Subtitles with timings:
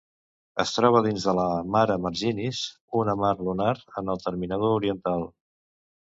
[0.61, 1.43] Es troba dins de la
[1.75, 2.63] Mare Marginis,
[3.03, 5.29] una mar lunar en el terminador oriental.